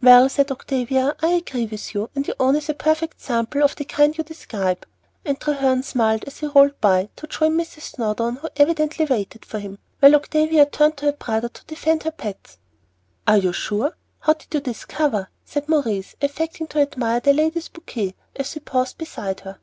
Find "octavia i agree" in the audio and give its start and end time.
0.52-1.66